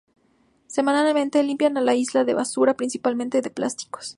[0.65, 4.09] Semanalmente limpian a la isla de basura, principalmente de plásticos.